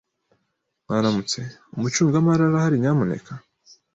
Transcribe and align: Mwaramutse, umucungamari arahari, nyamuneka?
Mwaramutse, 0.85 1.39
umucungamari 1.75 2.41
arahari, 2.45 2.81
nyamuneka? 2.83 3.31